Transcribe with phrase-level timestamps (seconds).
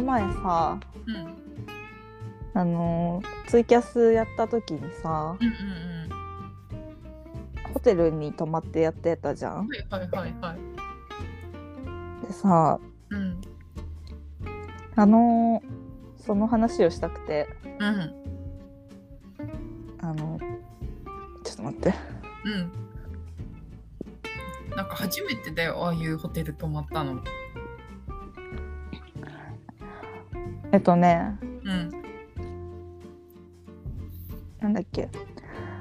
[0.00, 1.38] の前さうん
[2.54, 6.08] あのツイキャスやった時にさうんうん
[7.74, 9.68] ホテルに泊まってやってたじゃんうん。
[9.68, 12.26] はいはいはいはい。
[12.26, 12.78] でさ
[13.10, 13.40] うん
[14.96, 15.62] あの
[16.16, 18.14] その話をしたくてうん
[20.00, 20.38] あの
[21.44, 21.94] ちょっと待って
[22.44, 22.72] うん。
[24.76, 27.20] なんか初めてだよああいうホテル泊まったの。
[30.72, 31.90] えっとねうん
[34.60, 35.08] なんだっけ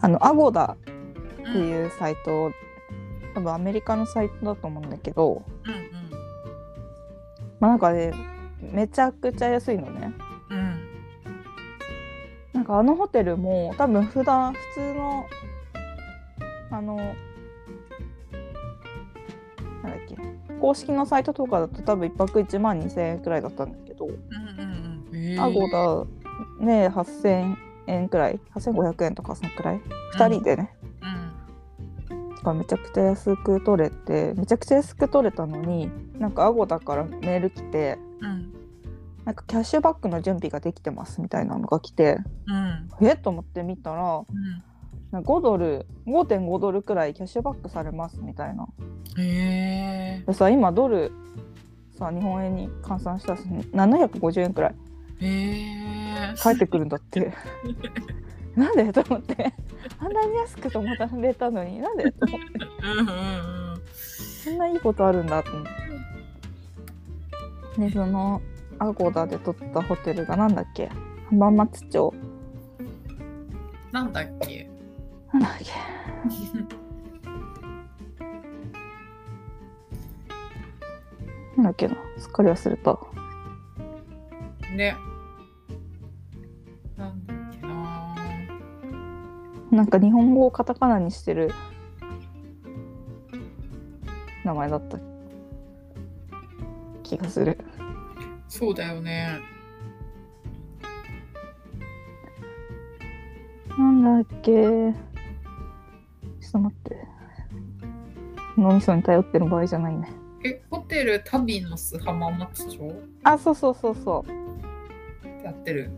[0.00, 0.92] あのアゴダって
[1.42, 1.68] うん。
[1.68, 2.52] いうサイト、
[3.34, 5.90] 多分アメリカのサイトだと思うんだけどうん
[7.58, 8.12] まあなんかね
[8.60, 10.12] めちゃくちゃ安いのね。
[10.50, 10.80] うんうん。
[12.52, 15.26] なんかあのホテルも多分普段普通の
[16.70, 16.98] あの
[20.60, 28.40] 公式のサイトとかだと多分1泊1万2000円くらいだったんだけど、うんうん Agoda ね8000円くらい。
[28.54, 29.80] 8500円とかそのくらい。
[30.16, 38.52] 2人でね、うんがめちゃくちゃ安く取れてめちゃくちゃ安く取れたのになんか Agoda からメール来てうん。
[39.24, 42.16] なんかキャッシュバックの準備ができてますみたいなのが来て
[43.00, 43.06] うん。
[43.06, 43.12] え？
[43.12, 44.26] っと思って見たらうん。
[45.12, 48.66] なんか5ドル5.5ドルくらいキャッシュバックされますみたいな。
[49.18, 51.10] へえでさ今ドル
[51.98, 54.74] さ日本円に換算したら750円くらい
[55.20, 56.34] へえ。
[56.38, 57.32] 返ってくるんだって。
[58.56, 59.52] なんでと思って。
[59.98, 61.78] あんなに安く泊まれたのに。
[61.80, 62.46] なんでと思って。
[62.86, 63.80] うんうんうん。
[64.44, 65.70] そんないいことあるんだと思って
[67.80, 68.40] でその
[68.78, 70.90] アゴダで取ったホテルがなんだっけ？
[71.28, 72.14] 浜松町。
[73.92, 74.69] なんだっけ？
[75.32, 75.70] なんだっけ
[81.56, 82.98] なんだっけなすっかり忘れた
[84.74, 84.96] ね。
[86.96, 88.14] なんだっけな。
[89.70, 91.52] なんか日本語をカタカナにしてる
[94.44, 94.98] 名前だった
[97.02, 97.58] 気がする
[98.48, 99.40] そうだよね。
[103.78, 105.09] なんだっけ
[106.52, 106.96] と待って。
[108.56, 110.08] 脳みそに頼ってる場合じゃないね。
[110.44, 112.94] え、ホテル旅の巣浜松町っ
[113.24, 114.30] あそうそうそうそう。
[115.22, 115.90] てやってる。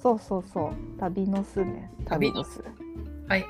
[0.00, 0.72] そうそうそう。
[0.98, 1.90] 旅の巣ね。
[2.04, 2.44] 旅の。
[2.44, 2.62] 巣。
[3.28, 3.44] はい。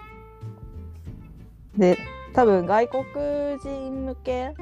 [1.76, 1.98] で
[2.32, 3.04] 多分外国
[3.62, 4.54] 人向け？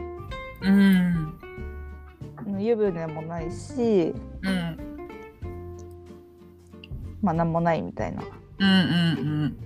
[0.62, 1.38] うん。
[2.46, 4.14] の湯船もないし。
[4.42, 4.78] うん。
[7.22, 8.22] まあ何もないみたいな。
[8.58, 8.72] うんう
[9.48, 9.56] ん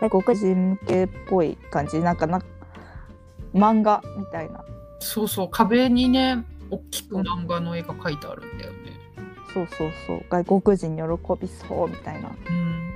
[0.00, 2.40] 外国人向けっぽい感じなんかな
[3.54, 4.64] 漫画みたいな
[5.00, 8.78] そうそう、壁にね、大きく漫画の絵が描いてあるんだよね。
[9.52, 11.02] そうそうそう外国人喜
[11.40, 12.94] びそうみたいなうん。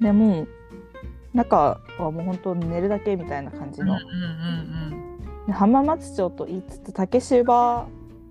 [0.00, 0.46] でも
[1.32, 5.02] 中はもう本当寝るだけみたいな感じの、うんうんう
[5.42, 7.86] んで浜松町と言いつつ竹芝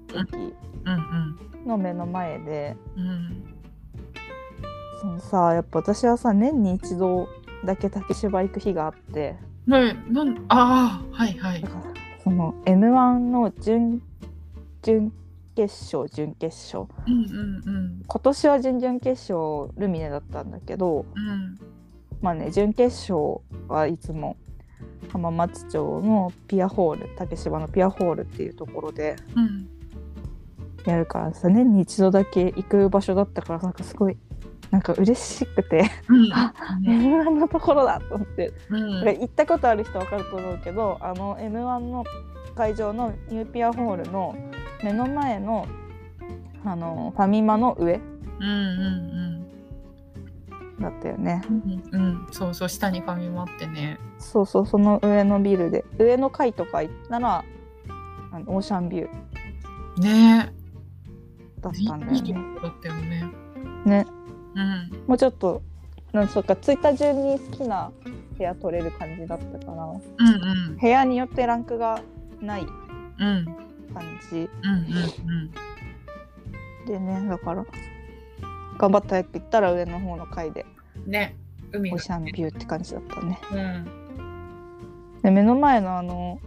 [0.09, 0.53] 駅うん。
[0.83, 3.54] うんの目の前でうん。
[5.13, 5.19] うん。
[5.19, 7.27] そのさやっぱ私はさ年に一度
[7.65, 9.35] だけ竹芝行く日があって
[9.67, 11.67] ねなんああ、はいはいだ。
[11.69, 11.83] から
[12.23, 14.01] その m 1の準
[14.81, 15.11] 準
[15.55, 18.01] 決勝準決勝うんうんうん。
[18.05, 21.59] 今年は準々決勝ルミネだったんだけどうん。
[22.21, 24.37] まあね準決勝はいつも
[25.11, 29.69] 浜松町のピアホール竹芝のピアホールっていうところでうん。
[30.85, 34.17] やるからさ年に一度だけ行く場所だったからなんかすごい
[34.75, 36.33] なんか嬉しくてうん。
[36.33, 36.53] あ
[36.85, 38.99] m 1のところだと思ってうん。
[38.99, 42.03] これ行ったことある人わかると思うけどあの m 1の
[42.55, 44.35] 会場のニューピアホールの
[44.83, 45.65] 目の前の
[46.65, 48.01] あのファミマの上
[48.41, 49.45] うんうん
[50.81, 51.83] だったよねうん。
[51.93, 52.27] うん。
[52.31, 53.97] そうそう、下にファミマってね。
[54.19, 57.45] そうそうその上のビルで上の階とか行ったら
[58.33, 60.53] あのオーシャンビューね
[61.61, 61.85] だっえ。
[61.87, 62.29] たんだよね。
[62.29, 63.31] よね。
[63.85, 64.14] ねうん。
[65.07, 65.61] もうちょっと
[66.13, 67.91] なんそうか着いた順に好きな
[68.37, 70.77] 部屋取れる感じだったからうんうん。
[70.77, 72.01] 部屋によってランクが
[72.41, 73.45] ないうん。
[73.93, 74.49] 感じ
[76.87, 77.65] でねだから
[78.77, 80.65] 頑張ったやって行ったら上の方の階で
[81.05, 81.11] うん。
[81.11, 81.35] ね。
[81.71, 83.39] 海がオーシャンビューって感じだったね。
[83.51, 85.21] うん。
[85.21, 86.39] で目の前のあの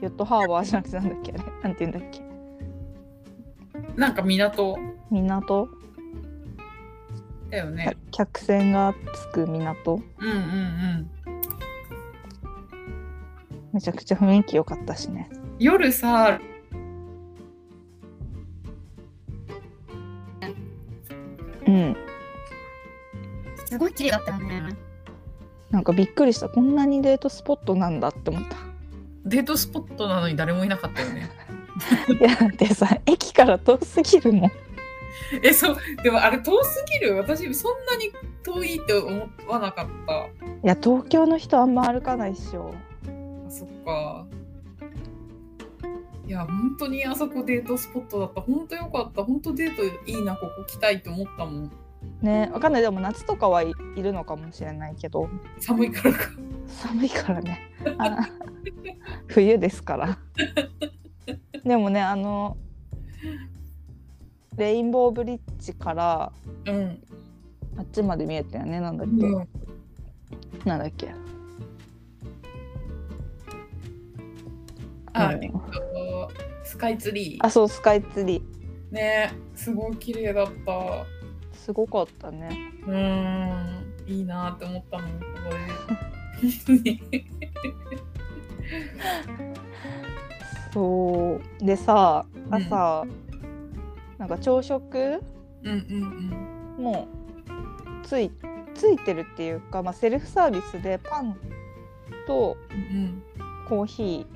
[0.00, 2.22] ヨットハーバーじゃなくてなんだっけあれなんて言うんだっけ
[3.96, 4.78] なんか港
[5.10, 5.68] 港、
[7.50, 7.96] だよね。
[8.10, 10.02] 客船がつく港？
[10.18, 11.10] うんうんうん。
[13.72, 15.30] めちゃくちゃ雰囲気良かったしね。
[15.58, 16.40] 夜さ
[21.66, 21.96] うん。
[23.66, 24.62] すごい綺麗だったよね。
[25.70, 26.48] なんかびっくりした。
[26.48, 28.56] こんなにデートスポットなんだって思った。
[29.26, 31.30] デートスポットなのに誰もいなかったよね。
[32.08, 34.50] いやでさ駅から遠すぎるもん。
[35.42, 37.16] え、そう、でもあれ遠すぎる。
[37.16, 38.12] 私、そんなに
[38.42, 40.26] 遠いって思わなかった。
[40.26, 40.28] い
[40.62, 42.74] や東京の人あんま歩かないっしょ
[43.46, 44.26] あそっか。
[46.26, 48.40] いや、本当にあそこデートスポットだった。
[48.40, 49.24] 本当よかった。
[49.24, 51.72] 本当デートいいな、ここ来たいと思ったもん。
[52.22, 55.28] ねわかんないでも夏とかはい、いるのかもしれないけど
[55.58, 56.30] 寒いからか。
[56.66, 58.28] 寒いからねあ
[59.26, 60.18] 冬ですから
[61.64, 62.56] でもねあの
[64.56, 66.32] レインボーブリッジから
[66.66, 67.02] うん。
[67.76, 69.48] あっちまで見えたよねなんだっけ、うん、
[70.64, 71.10] なんだっけ？
[75.12, 76.28] あ、うんえっと、
[76.64, 78.94] スカイツリあそうスカイツリーー。
[78.94, 81.06] ねすごい綺麗だった。
[81.52, 82.48] すごかったね
[82.86, 85.58] うーん、いいなって思ったもん、ここで。
[86.40, 87.00] 本当に。
[90.72, 93.04] そうでさ朝、
[94.18, 95.22] なんか朝食
[95.64, 97.08] うんう
[98.04, 98.30] つい
[98.74, 101.36] ついてるっていうか、まあ、セルフサービスでパン
[102.26, 103.22] とうん。
[103.68, 104.26] コーヒ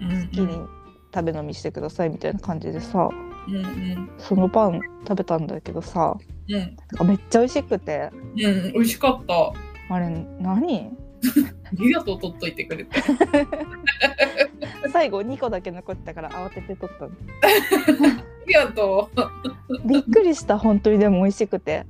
[0.00, 0.08] うん。
[0.08, 0.66] ー好きに
[1.14, 3.08] 食べ飲みしてくださいみたいな感じでさ
[3.48, 4.10] うんうん。
[4.18, 6.16] そのパン食べたんだけどさ
[6.48, 6.54] うん。
[6.58, 8.34] なんかめっちゃ美味しくてう
[8.68, 9.52] ん、美味しかった。
[9.94, 10.08] あれ
[10.40, 10.90] 何？
[11.24, 13.00] ありがとう、取っといてくれて。
[14.92, 17.14] 最後2個だけ残ってたから慌てて取ったのあ
[18.46, 19.10] りがと
[19.86, 21.86] びっくりした本当にでも美味しくて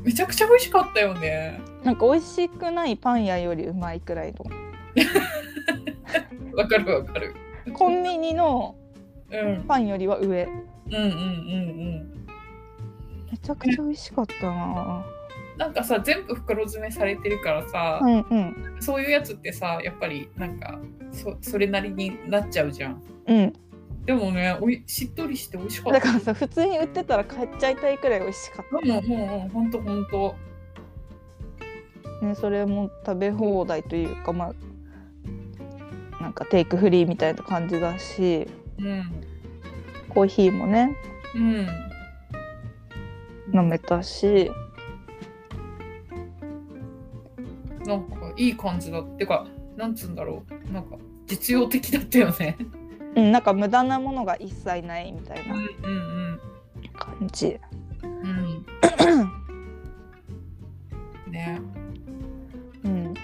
[0.00, 0.04] う。
[0.04, 1.60] めちゃくちゃ美味しかったよね。
[1.84, 4.44] なんか美味しくないパン屋よりうまいくらいの
[6.56, 7.34] わかるわかる。
[7.74, 8.74] コンビニの
[9.30, 9.64] うん。
[9.66, 10.48] パンよりは上う
[10.90, 12.10] んうんうんうん。
[13.30, 15.04] めちゃくちゃ美味しかったな
[15.60, 20.80] なんかさ、全部袋詰めされてるからさ、うんうんそういうやつってさ、やっぱりなんか
[21.12, 23.02] そそれなりになっちゃうじゃん。
[23.26, 23.52] うん
[24.06, 26.00] でもね、おいしっとりして美味しかった。
[26.00, 30.34] だからさ普通に売ってたら買っちゃいたいくらい美味しかっうんうんうん、ほんとほんと。
[32.20, 34.54] たねそれも食べ放題というかま
[36.18, 38.48] あなんかテイクフリーみたいな感じだし
[38.78, 39.04] うん。
[40.08, 40.96] コーヒーもね
[41.34, 41.66] うん。
[43.52, 44.50] 飲めたし
[47.90, 49.46] なんかいい感じだってか、
[49.76, 50.72] なんつうんだろう。
[50.72, 50.96] なんか
[51.26, 52.56] 実用的だったよね。
[53.16, 55.54] うんなんか無駄なものが一切ないみたいな
[56.92, 57.58] 感じ
[58.04, 58.64] うん。
[61.26, 61.32] うん。
[61.32, 61.60] ね。
[62.84, 63.14] うん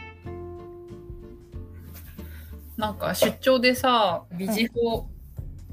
[2.76, 5.08] なんか出張でさ、ビジホ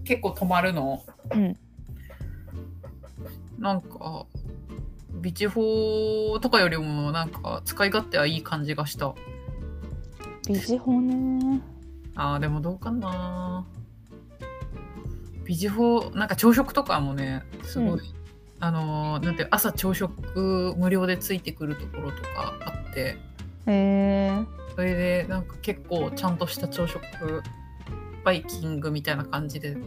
[0.03, 1.03] 結構泊まるの？
[1.33, 1.57] うん
[3.57, 4.25] なんか、
[5.23, 9.15] ビジホとかよりもなんか使い勝手はいい感じがした。
[10.45, 11.61] ビジホね。
[12.13, 13.65] あーでもどうかな。
[15.45, 18.01] ビジホなんか朝食とかもね、すごい、うん。
[18.59, 23.17] あのーなんて朝朝食無料でついてくるところとかあって、へ
[23.67, 24.39] え
[24.75, 26.99] それでなんか結構ちゃんとした朝食
[28.25, 29.77] バイキングみたいな感じで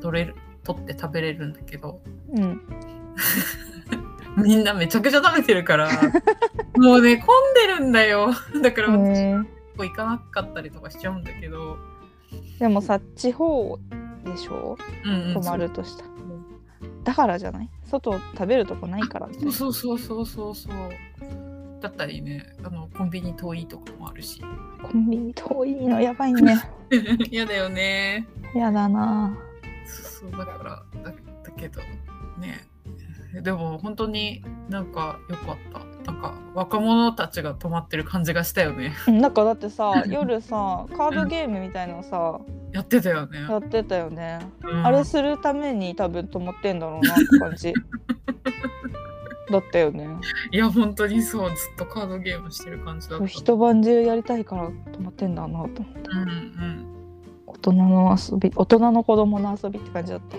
[0.00, 0.34] 取れる
[0.64, 2.00] 取って食べれるんだけど。
[2.34, 2.60] うん
[4.36, 5.88] みんなめちゃくちゃ食べてるから
[6.76, 8.30] もうね混んでるんだよ。
[8.62, 9.34] だから私へえ。
[9.38, 9.44] こ
[9.78, 11.78] こ行かなかったりとかしちゃうんだけど、
[12.58, 13.78] でもさ地方
[14.24, 14.76] でしょ？
[15.04, 16.10] うんうん、泊まるとしたら。
[17.04, 17.70] だからじゃない？
[17.86, 20.72] 外食べるとこないからそうそうそうそうそうそう。
[21.80, 22.44] だったりね。
[22.62, 24.42] あのコンビニ遠いとかもあるし。
[24.82, 26.00] コンビニ遠いの？
[26.00, 26.62] やばいね。
[27.30, 28.28] 嫌だよね。
[28.54, 29.34] やだな。
[29.86, 31.10] そうだからだ
[31.42, 31.80] だけど
[32.38, 32.68] ね
[33.34, 35.90] でも本当になんか良かった。
[36.10, 38.94] なんか若者たちが泊まってる感じがしたよね。
[39.06, 42.40] うんなんかだってさ 夜さカードゲームみたいのさ
[42.72, 44.40] やってたよね、やってたよね。
[44.62, 44.86] うん。
[44.86, 47.74] あれするために多分泊まってんだろうなって感じ。
[49.50, 50.06] だったよね。
[50.52, 51.50] いや本当にそう。
[51.50, 53.26] ずっとカードゲームしてる感じだった。
[53.26, 56.86] 一晩中やりたいから泊まってんだなと思ってうんうん。
[57.46, 60.38] 大人の遊び大人の子供の遊びって感じだった。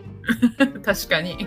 [0.94, 1.38] 確かに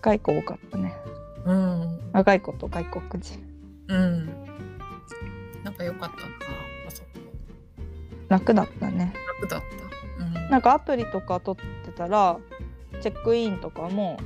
[0.00, 0.96] 若い子多かったね。
[1.44, 2.00] うん。
[2.14, 3.38] 若い子と外国人。
[3.88, 4.26] うん。
[5.62, 6.32] なんか良かったな
[6.88, 7.08] あそこ。
[8.28, 9.12] 楽だったね。
[9.42, 10.24] 楽だった。
[10.24, 10.50] うん。
[10.50, 12.38] なんかアプリとか取ってたら
[13.02, 14.18] チェックインとかも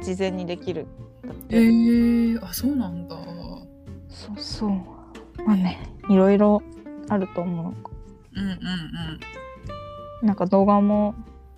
[0.00, 0.86] 事前にできるん
[1.26, 3.16] だって、えー、あそうなんだ。
[4.08, 4.70] そうそう。
[5.44, 6.62] まあねいろいろ
[7.08, 7.74] あると思
[8.34, 8.40] う。
[8.40, 11.16] んうんうなんか動画も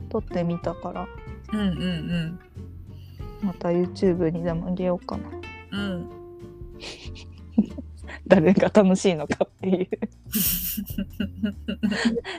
[0.08, 1.06] 撮ってみたから。
[1.52, 1.86] うんうんうんう
[2.38, 2.40] ん
[3.42, 5.25] また YouTube にでも入れようかな
[5.73, 6.11] うん。
[8.26, 9.88] 誰が楽しいのかっていう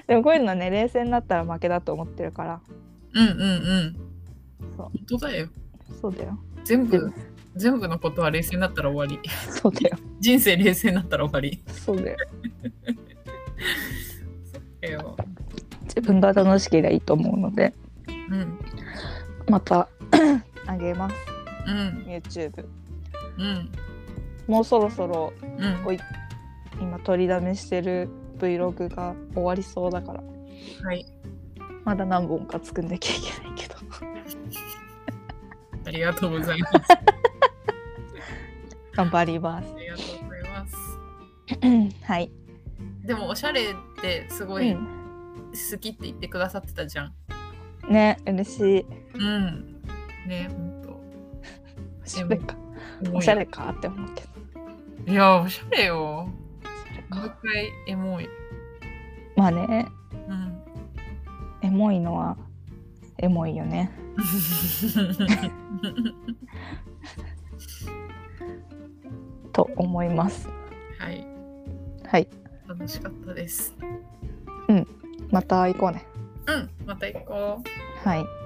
[0.08, 2.62] でもこういうのはね冷静になったら負けだと思ってるから
[3.14, 3.96] うんうんうん。
[4.78, 5.50] そう本当だよ。
[6.02, 7.14] そうだよ全部、
[7.56, 9.30] 全部のことは冷静になったら終わり。
[9.50, 11.62] そうだよ人生冷静になったら終わり。
[11.68, 12.18] そうだよ
[14.82, 15.18] えよ。
[15.84, 17.74] 自分が楽しければいいと思うので
[18.08, 18.60] うん。
[19.50, 19.90] また
[20.72, 21.16] あげます
[21.68, 22.06] うん。
[22.08, 22.66] YouTube
[23.38, 23.72] うん。
[24.48, 25.98] もうそろそろうん。
[26.80, 30.24] 今取りだめしてる Vlog が終わりそうだから
[30.84, 31.06] はい。
[31.84, 33.76] まだ何本か作んなきゃいけないけど
[35.86, 36.74] ありがとうございます。
[38.94, 40.76] 頑張りますありがとうございます。
[42.04, 42.30] はい、
[43.04, 43.66] でも、おしゃれっ
[44.02, 44.86] てすごいうん、
[45.52, 47.14] 好きって言ってくださってたじゃん。
[47.90, 48.86] ね嬉しい
[49.16, 49.71] うん。
[50.28, 51.00] ね、ほんと。
[52.04, 52.56] おしゃれか
[53.14, 54.24] おしゃれかって思うけ
[55.06, 56.28] どいや、おしゃれよ。
[57.10, 58.30] もう一回エモい。
[59.36, 59.88] まあね
[60.28, 60.62] うん。
[61.62, 62.38] エモいのは
[63.18, 63.92] エモいよね
[69.54, 70.48] と思います
[71.00, 71.26] はい。
[72.06, 72.28] はい
[72.68, 73.76] 楽しかったです。
[75.32, 76.06] また行こうね
[76.48, 76.70] うん。
[76.86, 77.64] また行こ
[78.06, 78.08] う。
[78.08, 78.41] はい